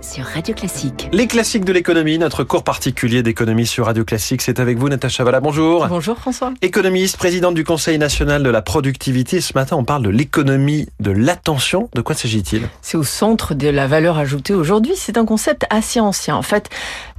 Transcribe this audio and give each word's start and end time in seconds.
sur 0.00 0.24
Radio 0.24 0.54
Classique. 0.54 1.08
Les 1.12 1.26
classiques 1.26 1.64
de 1.64 1.72
l'économie, 1.72 2.18
notre 2.18 2.44
cours 2.44 2.62
particulier 2.62 3.22
d'économie 3.22 3.66
sur 3.66 3.86
Radio 3.86 4.04
Classique, 4.04 4.42
c'est 4.42 4.60
avec 4.60 4.76
vous 4.76 4.88
Natacha 4.88 5.24
Valla. 5.24 5.40
Bonjour. 5.40 5.86
Bonjour 5.86 6.18
François. 6.18 6.52
Économiste, 6.60 7.16
présidente 7.16 7.54
du 7.54 7.64
Conseil 7.64 7.96
national 7.98 8.42
de 8.42 8.50
la 8.50 8.60
productivité. 8.60 9.40
Ce 9.40 9.54
matin, 9.54 9.76
on 9.76 9.84
parle 9.84 10.02
de 10.02 10.10
l'économie 10.10 10.88
de 11.00 11.10
l'attention. 11.10 11.88
De 11.94 12.02
quoi 12.02 12.14
s'agit-il? 12.14 12.68
C'est 12.82 12.98
au 12.98 13.04
centre 13.04 13.54
de 13.54 13.68
la 13.68 13.86
valeur 13.86 14.18
ajoutée 14.18 14.52
aujourd'hui. 14.52 14.92
C'est 14.96 15.16
un 15.16 15.24
concept 15.24 15.64
assez 15.70 16.00
ancien. 16.00 16.36
En 16.36 16.42
fait, 16.42 16.68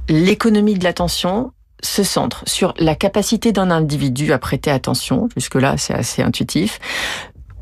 l'économie 0.08 0.74
de 0.74 0.84
l'attention, 0.84 1.52
se 1.82 2.02
centre 2.02 2.42
sur 2.46 2.72
la 2.78 2.94
capacité 2.94 3.52
d'un 3.52 3.70
individu 3.70 4.32
à 4.32 4.38
prêter 4.38 4.70
attention, 4.70 5.28
jusque-là 5.36 5.76
c'est 5.76 5.92
assez 5.92 6.22
intuitif, 6.22 6.78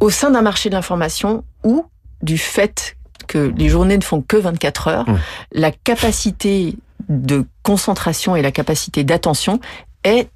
au 0.01 0.09
sein 0.09 0.31
d'un 0.31 0.41
marché 0.41 0.71
de 0.71 0.75
l'information 0.75 1.45
ou 1.65 1.85
du 2.23 2.39
fait 2.39 2.97
que 3.35 3.53
les 3.57 3.69
journées 3.69 3.99
ne 3.99 4.03
font 4.05 4.23
que 4.23 4.37
24 4.37 4.89
heures, 4.89 5.09
Mmh. 5.09 5.19
la 5.53 5.71
capacité 5.73 6.77
de 7.09 7.45
concentration 7.63 8.37
et 8.37 8.43
la 8.43 8.53
capacité 8.53 9.03
d'attention 9.05 9.61
est 10.05 10.29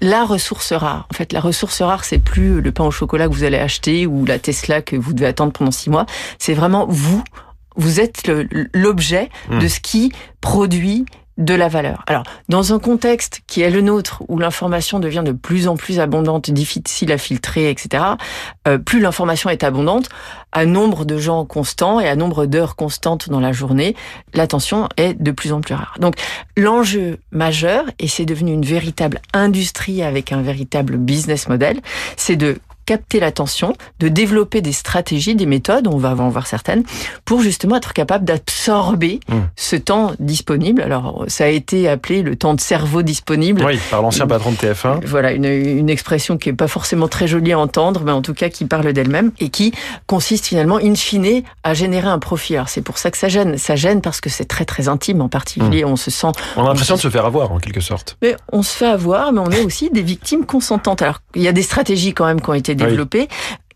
la 0.00 0.24
ressource 0.24 0.72
rare. 0.72 1.06
En 1.10 1.14
fait, 1.14 1.32
la 1.32 1.40
ressource 1.40 1.80
rare, 1.82 2.04
c'est 2.04 2.18
plus 2.18 2.60
le 2.60 2.72
pain 2.72 2.84
au 2.84 2.90
chocolat 2.90 3.28
que 3.28 3.32
vous 3.34 3.44
allez 3.44 3.58
acheter 3.58 4.06
ou 4.06 4.24
la 4.26 4.38
Tesla 4.38 4.82
que 4.82 4.96
vous 4.96 5.12
devez 5.14 5.26
attendre 5.26 5.52
pendant 5.52 5.70
six 5.70 5.90
mois. 5.90 6.06
C'est 6.38 6.54
vraiment 6.54 6.86
vous. 6.88 7.22
Vous 7.76 8.00
êtes 8.00 8.30
l'objet 8.74 9.30
Mmh. 9.48 9.58
de 9.60 9.68
ce 9.68 9.80
qui 9.80 10.12
produit 10.40 11.06
de 11.38 11.54
la 11.54 11.68
valeur. 11.68 12.04
Alors, 12.06 12.24
dans 12.48 12.74
un 12.74 12.78
contexte 12.78 13.40
qui 13.46 13.62
est 13.62 13.70
le 13.70 13.80
nôtre, 13.80 14.22
où 14.28 14.38
l'information 14.38 15.00
devient 15.00 15.22
de 15.24 15.32
plus 15.32 15.66
en 15.66 15.76
plus 15.76 15.98
abondante, 15.98 16.50
difficile 16.50 17.10
à 17.10 17.18
filtrer, 17.18 17.70
etc., 17.70 18.04
euh, 18.68 18.78
plus 18.78 19.00
l'information 19.00 19.48
est 19.48 19.64
abondante, 19.64 20.08
à 20.52 20.66
nombre 20.66 21.04
de 21.04 21.16
gens 21.16 21.44
constants 21.44 22.00
et 22.00 22.08
à 22.08 22.16
nombre 22.16 22.44
d'heures 22.46 22.76
constantes 22.76 23.30
dans 23.30 23.40
la 23.40 23.52
journée, 23.52 23.96
l'attention 24.34 24.88
est 24.98 25.14
de 25.14 25.30
plus 25.30 25.52
en 25.52 25.62
plus 25.62 25.74
rare. 25.74 25.94
Donc, 25.98 26.16
l'enjeu 26.56 27.18
majeur, 27.30 27.84
et 27.98 28.08
c'est 28.08 28.26
devenu 28.26 28.52
une 28.52 28.64
véritable 28.64 29.20
industrie 29.32 30.02
avec 30.02 30.32
un 30.32 30.42
véritable 30.42 30.98
business 30.98 31.48
model, 31.48 31.80
c'est 32.16 32.36
de 32.36 32.58
capter 32.86 33.20
l'attention, 33.20 33.74
de 34.00 34.08
développer 34.08 34.60
des 34.60 34.72
stratégies, 34.72 35.34
des 35.34 35.46
méthodes, 35.46 35.86
on 35.86 35.96
va 35.98 36.14
en 36.14 36.28
voir 36.28 36.46
certaines, 36.46 36.84
pour 37.24 37.40
justement 37.42 37.76
être 37.76 37.92
capable 37.92 38.24
d'absorber 38.24 39.20
Mmh. 39.28 39.34
ce 39.56 39.76
temps 39.76 40.12
disponible. 40.20 40.82
Alors, 40.82 41.24
ça 41.28 41.44
a 41.44 41.48
été 41.48 41.88
appelé 41.88 42.22
le 42.22 42.36
temps 42.36 42.54
de 42.54 42.60
cerveau 42.60 43.02
disponible. 43.02 43.62
Oui, 43.64 43.78
par 43.90 44.02
l'ancien 44.02 44.26
patron 44.26 44.52
de 44.52 44.56
TF1. 44.56 45.04
Voilà, 45.04 45.32
une, 45.32 45.44
une 45.44 45.90
expression 45.90 46.36
qui 46.38 46.48
est 46.48 46.52
pas 46.54 46.68
forcément 46.68 47.08
très 47.08 47.26
jolie 47.26 47.52
à 47.52 47.58
entendre, 47.58 48.02
mais 48.04 48.12
en 48.12 48.22
tout 48.22 48.34
cas 48.34 48.48
qui 48.48 48.64
parle 48.64 48.92
d'elle-même 48.92 49.32
et 49.40 49.48
qui 49.48 49.72
consiste 50.06 50.46
finalement, 50.46 50.76
in 50.76 50.94
fine, 50.94 51.42
à 51.64 51.74
générer 51.74 52.08
un 52.08 52.18
profit. 52.18 52.56
Alors 52.56 52.68
c'est 52.68 52.82
pour 52.82 52.98
ça 52.98 53.10
que 53.10 53.18
ça 53.18 53.28
gêne. 53.28 53.58
Ça 53.58 53.76
gêne 53.76 54.00
parce 54.00 54.20
que 54.20 54.30
c'est 54.30 54.44
très 54.44 54.64
très 54.64 54.88
intime 54.88 55.20
en 55.20 55.28
particulier. 55.28 55.84
On 55.84 55.96
se 55.96 56.10
sent 56.10 56.28
On 56.56 56.64
a 56.64 56.68
l'impression 56.68 56.96
de 56.96 57.00
se 57.00 57.10
faire 57.10 57.24
avoir 57.26 57.52
en 57.52 57.58
quelque 57.58 57.80
sorte. 57.80 58.16
mais 58.22 58.36
on 58.52 58.62
se 58.62 58.76
fait 58.76 58.86
avoir, 58.86 59.32
mais 59.32 59.40
on 59.40 59.50
est 59.50 59.62
aussi 59.64 59.90
des 59.90 60.02
victimes 60.02 60.44
consentantes. 60.46 61.02
Alors, 61.02 61.20
il 61.34 61.42
y 61.42 61.48
a 61.48 61.52
des 61.52 61.62
stratégies 61.62 62.12
quand 62.14 62.26
même 62.26 62.40
qui 62.40 62.50
ont 62.50 62.54
été 62.54 62.71
développées. 62.74 63.28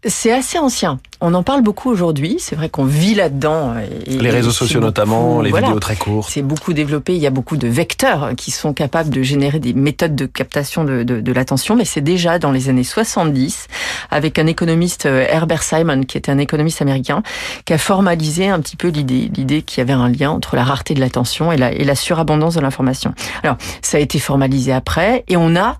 C'est 0.09 0.31
assez 0.31 0.57
ancien. 0.59 1.01
On 1.21 1.35
en 1.35 1.43
parle 1.43 1.63
beaucoup 1.63 1.91
aujourd'hui. 1.91 2.37
C'est 2.39 2.55
vrai 2.55 2.69
qu'on 2.69 2.85
vit 2.85 3.15
là-dedans. 3.17 3.75
Les 4.07 4.31
réseaux 4.31 4.53
sociaux 4.53 4.79
beaucoup- 4.79 4.87
notamment, 4.87 5.41
les 5.41 5.51
voilà. 5.51 5.67
vidéos 5.67 5.81
très 5.81 5.97
courtes. 5.97 6.31
C'est 6.31 6.43
beaucoup 6.43 6.75
développé. 6.75 7.15
Il 7.17 7.21
y 7.21 7.27
a 7.27 7.31
beaucoup 7.31 7.57
de 7.57 7.67
vecteurs 7.67 8.31
qui 8.37 8.53
sont 8.53 8.73
capables 8.73 9.11
de 9.11 9.23
générer 9.23 9.59
des 9.59 9.73
méthodes 9.73 10.15
de 10.15 10.27
captation 10.27 10.85
de, 10.85 11.03
de, 11.03 11.21
de 11.21 11.33
l'attention, 11.33 11.75
mais 11.75 11.85
c'est 11.85 12.03
déjà 12.03 12.39
dans 12.39 12.53
les 12.53 12.69
années 12.69 12.85
70 12.85 13.67
avec 14.11 14.39
un 14.39 14.47
économiste 14.47 15.07
euh, 15.07 15.27
Herbert 15.29 15.65
Simon, 15.65 16.03
qui 16.03 16.19
était 16.19 16.31
un 16.31 16.39
économiste 16.39 16.83
américain, 16.83 17.25
qui 17.65 17.73
a 17.73 17.79
formalisé 17.79 18.49
un 18.49 18.61
petit 18.61 18.77
peu 18.77 18.89
l'idée, 18.89 19.29
l'idée 19.35 19.63
qu'il 19.63 19.79
y 19.79 19.81
avait 19.81 19.95
un 19.95 20.09
lien 20.09 20.31
entre 20.31 20.55
la 20.55 20.63
rareté 20.63 20.95
de 20.95 21.01
l'attention 21.01 21.51
et 21.51 21.57
la, 21.57 21.73
et 21.73 21.83
la 21.83 21.97
surabondance 21.97 22.55
de 22.55 22.61
l'information. 22.61 23.13
Alors, 23.43 23.57
ça 23.83 23.97
a 23.97 24.01
été 24.01 24.21
formalisé 24.21 24.73
après, 24.73 25.25
et 25.27 25.37
on 25.37 25.57
a 25.57 25.79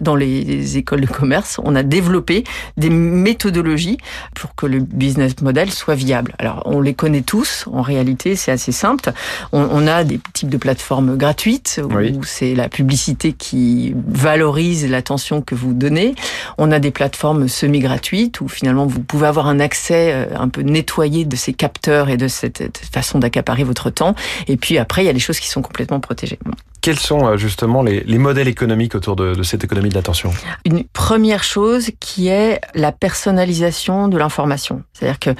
dans 0.00 0.14
les 0.16 0.76
écoles 0.76 1.00
de 1.00 1.06
commerce, 1.06 1.58
on 1.62 1.74
a 1.74 1.82
développé 1.82 2.44
des 2.76 2.90
méthodologies 2.90 3.98
pour 4.34 4.54
que 4.54 4.66
le 4.66 4.80
business 4.80 5.40
model 5.40 5.70
soit 5.70 5.94
viable. 5.94 6.34
Alors, 6.38 6.62
on 6.66 6.80
les 6.80 6.94
connaît 6.94 7.22
tous. 7.22 7.66
En 7.72 7.82
réalité, 7.82 8.36
c'est 8.36 8.52
assez 8.52 8.72
simple. 8.72 9.12
On, 9.52 9.60
on 9.70 9.86
a 9.86 10.04
des 10.04 10.20
types 10.32 10.48
de 10.50 10.56
plateformes 10.56 11.16
gratuites 11.16 11.80
où 11.82 11.94
Oui. 11.94 12.18
c'est 12.24 12.54
la 12.54 12.68
publicité 12.68 13.32
qui 13.32 13.94
valorise 14.06 14.88
l'attention 14.90 15.42
que 15.42 15.54
vous 15.54 15.72
donnez. 15.72 16.14
On 16.58 16.72
a 16.72 16.78
des 16.78 16.90
plateformes 16.90 17.48
semi-gratuites 17.48 18.40
où 18.40 18.48
finalement 18.48 18.86
vous 18.86 19.00
pouvez 19.00 19.26
avoir 19.26 19.46
un 19.46 19.60
accès 19.60 20.12
euh, 20.12 20.26
un 20.38 20.48
peu 20.48 20.62
nettoyé 20.62 21.24
de 21.24 21.36
ces 21.36 21.52
capteurs 21.52 22.08
et 22.08 22.16
de 22.16 22.28
cette 22.28 22.56
cette 22.56 22.78
façon 22.92 23.18
d'accaparer 23.18 23.64
votre 23.64 23.90
temps. 23.90 24.14
Et 24.48 24.56
puis 24.56 24.78
après, 24.78 25.02
il 25.02 25.06
y 25.06 25.08
a 25.08 25.12
les 25.12 25.18
choses 25.20 25.40
qui 25.40 25.48
sont 25.48 25.62
complètement 25.62 26.00
protégées. 26.00 26.38
Quels 26.86 27.00
sont 27.00 27.26
euh, 27.26 27.36
justement 27.36 27.82
les, 27.82 28.04
les 28.04 28.18
modèles 28.18 28.46
économiques 28.46 28.94
autour 28.94 29.16
de, 29.16 29.34
de 29.34 29.42
cette 29.42 29.64
économie 29.64 29.88
de 29.88 29.94
l'attention? 29.96 30.30
Une 30.64 30.84
première 30.84 31.42
chose 31.42 31.90
qui 31.98 32.28
est 32.28 32.60
la 32.76 32.92
personnalisation 32.92 34.06
de 34.06 34.16
l'information. 34.16 34.84
C'est-à-dire 34.92 35.18
que 35.18 35.30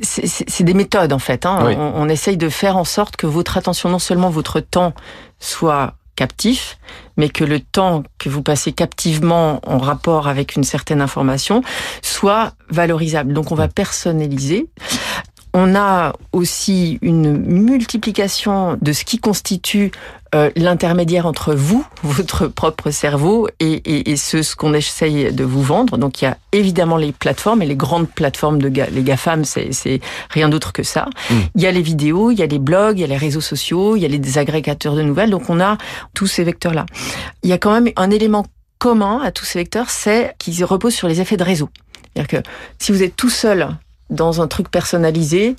c'est- 0.00 0.64
des 0.64 0.74
méthodes 0.74 1.12
en 1.12 1.20
fait. 1.20 1.46
Hein. 1.46 1.60
Oui. 1.64 1.74
On, 1.78 1.92
on 1.94 2.08
essaye 2.08 2.36
de 2.36 2.48
faire 2.48 2.76
en 2.76 2.82
sorte 2.82 3.14
que 3.14 3.28
votre 3.28 3.56
attention, 3.56 3.88
non 3.88 4.00
seulement 4.00 4.30
votre 4.30 4.58
temps, 4.58 4.94
soit 5.38 5.94
captif, 6.16 6.76
mais 7.16 7.28
que 7.28 7.44
le 7.44 7.60
temps 7.60 8.02
que 8.18 8.28
vous 8.28 8.42
passez 8.42 8.72
captivement 8.72 9.60
en 9.64 9.78
rapport 9.78 10.26
avec 10.26 10.56
une 10.56 10.64
certaine 10.64 11.00
information 11.00 11.62
soit 12.02 12.54
valorisable. 12.68 13.32
Donc 13.32 13.52
on 13.52 13.54
va 13.54 13.68
personnaliser. 13.68 14.66
On 15.54 15.74
a 15.76 16.12
aussi 16.32 16.98
une 17.00 17.38
multiplication 17.38 18.76
de 18.82 18.92
ce 18.92 19.04
qui 19.04 19.18
constitue 19.18 19.92
euh, 20.36 20.50
l'intermédiaire 20.54 21.26
entre 21.26 21.54
vous, 21.54 21.84
votre 22.02 22.46
propre 22.46 22.90
cerveau, 22.90 23.48
et, 23.58 23.72
et, 23.72 24.10
et 24.12 24.16
ce, 24.16 24.42
ce 24.42 24.54
qu'on 24.54 24.72
essaye 24.74 25.32
de 25.32 25.42
vous 25.44 25.62
vendre. 25.62 25.96
Donc 25.98 26.20
il 26.22 26.26
y 26.26 26.28
a 26.28 26.36
évidemment 26.52 26.96
les 26.96 27.10
plateformes, 27.12 27.62
et 27.62 27.66
les 27.66 27.74
grandes 27.76 28.08
plateformes 28.08 28.60
de 28.60 28.68
ga- 28.68 28.88
les 28.92 29.02
GAFAM, 29.02 29.44
c'est 29.44 30.00
rien 30.30 30.48
d'autre 30.48 30.72
que 30.72 30.82
ça. 30.82 31.06
Mm. 31.30 31.34
Il 31.56 31.62
y 31.62 31.66
a 31.66 31.72
les 31.72 31.82
vidéos, 31.82 32.30
il 32.30 32.38
y 32.38 32.42
a 32.42 32.46
les 32.46 32.58
blogs, 32.60 32.98
il 32.98 33.00
y 33.00 33.04
a 33.04 33.08
les 33.08 33.16
réseaux 33.16 33.40
sociaux, 33.40 33.96
il 33.96 34.02
y 34.02 34.04
a 34.04 34.08
les 34.08 34.18
désagrégateurs 34.18 34.94
de 34.94 35.02
nouvelles. 35.02 35.30
Donc 35.30 35.48
on 35.50 35.58
a 35.60 35.78
tous 36.14 36.26
ces 36.26 36.44
vecteurs-là. 36.44 36.86
Il 37.42 37.50
y 37.50 37.52
a 37.52 37.58
quand 37.58 37.72
même 37.72 37.92
un 37.96 38.10
élément 38.10 38.44
commun 38.78 39.20
à 39.24 39.30
tous 39.32 39.44
ces 39.46 39.58
vecteurs, 39.58 39.88
c'est 39.90 40.34
qu'ils 40.38 40.62
reposent 40.64 40.94
sur 40.94 41.08
les 41.08 41.20
effets 41.22 41.38
de 41.38 41.44
réseau. 41.44 41.70
C'est-à-dire 42.14 42.42
que 42.42 42.48
si 42.78 42.92
vous 42.92 43.02
êtes 43.02 43.16
tout 43.16 43.30
seul 43.30 43.68
dans 44.10 44.40
un 44.40 44.46
truc 44.46 44.70
personnalisé, 44.70 45.56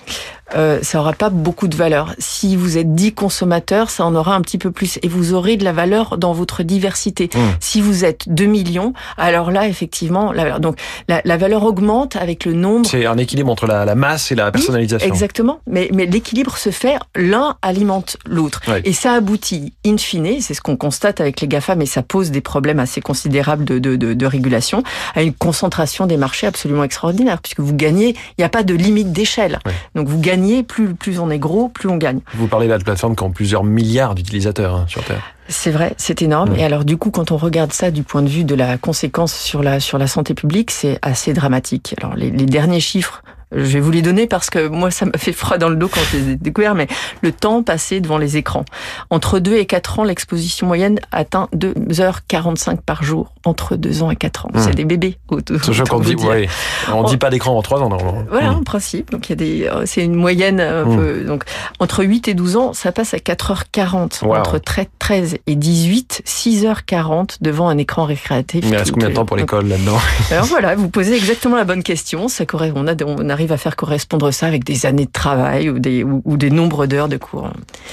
euh, 0.56 0.80
ça 0.81 1.00
aura 1.00 1.13
pas 1.13 1.30
beaucoup 1.30 1.68
de 1.68 1.75
valeur. 1.75 2.13
Si 2.19 2.56
vous 2.56 2.78
êtes 2.78 2.96
dit 2.96 3.13
consommateur, 3.13 3.90
ça 3.90 4.06
en 4.06 4.16
aura 4.16 4.35
un 4.35 4.41
petit 4.41 4.58
peu 4.58 4.72
plus 4.72 5.00
et 5.02 5.08
vous 5.08 5.34
aurez 5.34 5.58
de 5.58 5.63
la 5.63 5.74
valeur 5.74 6.18
dans 6.18 6.34
votre 6.34 6.63
diversité. 6.63 7.30
Mmh. 7.34 7.40
Si 7.59 7.81
vous 7.81 8.06
êtes 8.06 8.24
2 8.28 8.46
millions, 8.46 8.94
alors 9.18 9.52
là 9.52 9.68
effectivement, 9.68 10.31
la 10.31 10.44
valeur. 10.44 10.59
donc 10.59 10.80
la, 11.08 11.22
la 11.25 11.38
valeur 11.38 11.63
augmente 11.63 12.16
avec 12.16 12.46
le 12.46 12.53
nombre. 12.53 12.88
C'est 12.88 13.06
un 13.06 13.18
équilibre 13.18 13.52
entre 13.52 13.68
la, 13.68 13.85
la 13.85 13.96
masse 13.96 14.31
et 14.31 14.35
la 14.35 14.52
personnalisation. 14.52 15.08
Exactement, 15.08 15.59
mais, 15.68 15.90
mais 15.94 16.06
l'équilibre 16.06 16.58
se 16.58 16.69
fait, 16.69 16.96
l'un 17.16 17.58
alimente 17.62 18.18
l'autre. 18.25 18.62
Et 18.84 18.94
ça 18.94 19.14
aboutit, 19.14 19.74
in 19.85 19.97
fine, 19.97 20.41
c'est 20.41 20.53
ce 20.53 20.62
qu'on 20.62 20.78
constate 20.78 21.22
avec 21.22 21.41
les 21.41 21.47
GAFA, 21.47 21.75
mais 21.75 21.85
ça 21.85 22.03
pose 22.03 22.31
des 22.31 22.41
problèmes 22.41 22.79
assez 22.79 23.02
considérables 23.02 23.66
de, 23.66 23.79
de, 23.79 23.96
de, 23.96 24.14
de 24.14 24.25
régulation, 24.25 24.84
à 25.16 25.24
une 25.24 25.34
concentration 25.34 26.06
des 26.06 26.18
marchés 26.18 26.47
absolument 26.47 26.84
extraordinaire, 26.84 27.41
puisque 27.41 27.59
vous 27.59 27.74
gagnez, 27.75 28.09
il 28.09 28.40
n'y 28.40 28.46
a 28.46 28.50
pas 28.50 28.64
de 28.64 28.74
limite 28.74 29.12
d'échelle. 29.12 29.59
Donc 29.96 30.08
vous 30.08 30.19
gagnez, 30.19 30.37
plus, 30.64 30.94
plus 30.94 31.20
on 31.20 31.30
est 31.30 31.40
gros, 31.40 31.70
plus 31.70 31.90
on 31.90 31.98
gagne. 31.98 32.20
Vous 32.34 32.48
parlez 32.48 32.68
là 32.68 32.78
de 32.78 32.84
plateformes 32.84 33.16
qui 33.16 33.24
ont 33.24 33.31
plusieurs 33.31 33.64
milliards 33.64 34.16
d'utilisateurs 34.16 34.75
hein, 34.75 34.86
sur 34.88 35.03
Terre. 35.03 35.22
C'est 35.50 35.72
vrai, 35.72 35.94
c'est 35.98 36.22
énorme. 36.22 36.52
Mm. 36.52 36.59
Et 36.59 36.64
alors 36.64 36.86
du 36.86 36.98
coup, 36.98 37.12
quand 37.12 37.31
on 37.31 37.38
regarde 37.38 37.74
ça 37.74 37.92
du 37.92 38.03
point 38.03 38.22
de 38.22 38.30
vue 38.30 38.44
de 38.44 38.56
la 38.56 38.78
conséquence 38.78 39.34
sur 39.34 39.64
la, 39.64 39.80
sur 39.80 39.97
la 39.97 40.08
santé 40.08 40.34
publique, 40.34 40.72
c'est 40.72 41.00
assez 41.02 41.34
dramatique. 41.34 41.96
Alors 42.02 42.16
les, 42.16 42.30
les 42.30 42.46
derniers 42.46 42.80
chiffres, 42.80 43.22
je 43.52 43.62
vais 43.62 43.80
vous 43.80 43.91
les 43.91 44.02
donner 44.02 44.28
parce 44.28 44.50
que 44.50 44.68
moi, 44.68 44.91
ça 44.91 45.06
m'a 45.06 45.18
fait 45.18 45.31
froid 45.34 45.58
dans 45.58 45.69
le 45.69 45.75
dos 45.75 45.88
quand 45.88 46.02
je 46.12 46.18
les 46.18 46.31
ai 46.31 46.35
découverts, 46.35 46.75
mais 46.75 46.88
le 47.22 47.31
temps 47.31 47.63
passé 47.63 48.02
devant 48.02 48.17
les 48.17 48.38
écrans. 48.38 48.66
Entre 49.09 49.40
2 49.40 49.55
et 49.55 49.66
4 49.66 49.99
ans, 49.99 50.03
l'exposition 50.03 50.67
moyenne 50.67 50.99
atteint 51.11 51.47
2h45 51.55 52.82
par 52.85 53.03
jour. 53.03 53.34
Entre 53.46 53.76
2 53.76 54.03
ans 54.03 54.11
et 54.11 54.16
4 54.16 54.46
ans. 54.46 54.49
Mm. 54.53 54.59
C'est 54.59 54.76
des 54.76 54.85
bébés. 54.85 55.17
autant 55.29 55.84
qu'on 55.90 55.99
dit, 55.99 56.16
ouais, 56.16 56.47
on 56.91 56.99
On- 56.99 57.03
dit 57.03 57.17
pas 57.17 57.29
d'écran 57.29 57.58
en 57.58 57.61
3 57.61 57.82
ans 57.82 57.90
normalement. 57.90 58.23
Voilà, 58.29 58.52
Mmh. 58.52 58.55
en 58.58 58.64
principe. 58.64 59.11
Donc 59.11 59.29
il 59.29 59.32
y 59.32 59.34
a 59.34 59.35
des, 59.35 59.64
euh, 59.67 59.84
c'est 59.85 60.03
une 60.03 60.16
moyenne 60.16 60.59
un 60.59 60.85
Mm. 60.85 60.96
peu. 60.97 61.23
Donc 61.23 61.44
entre 61.79 62.03
8 62.03 62.28
et 62.28 62.34
12 62.34 62.58
ans, 62.58 62.73
ça 62.73 62.91
passe 62.91 63.14
à 63.14 63.20
4h40. 63.20 64.22
Wow. 64.23 64.35
Entre 64.35 64.59
13 64.99 65.38
et 65.47 65.55
18, 65.55 66.22
6h40 66.26 67.38
devant 67.41 67.70
un 67.70 67.78
écran 67.78 68.05
récréatif. 68.05 68.66
Il 68.67 68.76
reste 68.76 68.91
combien 68.91 69.09
de 69.09 69.14
temps 69.14 69.26
pour 69.26 69.38
l'école 69.38 69.67
là-dedans? 69.67 69.97
Alors 70.32 70.46
voilà, 70.46 70.76
vous 70.76 70.90
posez 70.90 71.16
exactement 71.16 71.55
la 71.55 71.64
bonne 71.64 71.84
question. 71.84 72.28
Ça 72.28 72.46
corre- 72.46 72.72
on, 72.76 72.88
a, 72.88 72.94
on 73.05 73.29
arrive 73.37 73.51
à 73.51 73.57
faire 73.57 73.75
correspondre 73.75 74.31
ça 74.31 74.47
avec 74.47 74.63
des 74.63 74.85
années 74.87 75.05
de 75.05 75.11
travail 75.11 75.69
ou 75.69 75.78
des, 75.79 76.03
ou, 76.03 76.22
ou 76.25 76.37
des 76.37 76.49
nombres 76.49 76.87
d'heures 76.87 77.07
de 77.07 77.17
cours. 77.17 77.49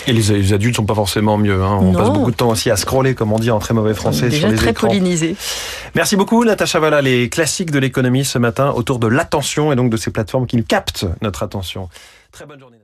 Et 0.06 0.12
les, 0.14 0.22
les 0.22 0.52
adultes 0.54 0.76
sont 0.76 0.86
pas 0.86 0.94
forcément 0.94 1.36
mieux. 1.36 1.62
Hein. 1.62 1.78
On 1.80 1.92
Non. 1.92 1.98
passe 1.98 2.08
beaucoup 2.10 2.30
de 2.30 2.36
temps 2.36 2.48
aussi 2.48 2.70
à 2.70 2.76
scroller, 2.76 3.14
comme 3.14 3.30
on 3.32 3.38
dit 3.38 3.50
en 3.50 3.58
très 3.58 3.74
mauvais 3.74 3.92
français, 3.94 4.28
Déjà 4.28 4.40
sur 4.40 4.48
les 4.48 4.56
très 4.56 4.70
écrans. 4.70 4.88
pollinisé. 4.88 5.36
Merci 5.94 6.16
beaucoup, 6.16 6.44
Natacha 6.44 6.80
Valla. 6.80 7.02
Les 7.02 7.28
classiques 7.28 7.70
de 7.70 7.78
l'économie 7.78 8.24
ce 8.24 8.38
matin 8.38 8.70
autour 8.74 8.98
de 8.98 9.06
l'attention 9.06 9.70
et 9.72 9.76
donc 9.76 9.90
de 9.90 9.96
ces 9.98 10.10
plateformes 10.10 10.46
qui 10.46 10.56
nous 10.56 10.64
captent 10.64 11.06
notre 11.20 11.42
attention. 11.42 11.88
Très 12.32 12.46
bonne 12.46 12.58
journée. 12.60 12.78